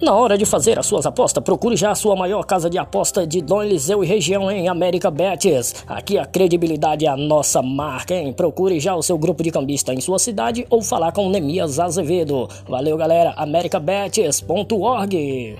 [0.00, 3.26] Na hora de fazer as suas apostas, procure já a sua maior casa de aposta
[3.26, 5.84] de Dom Eliseu e região em América Betis.
[5.86, 8.32] Aqui a credibilidade é a nossa marca, hein?
[8.32, 12.48] Procure já o seu grupo de cambista em sua cidade ou falar com Nemias Azevedo.
[12.66, 13.34] Valeu, galera.
[13.36, 15.58] americabetis.org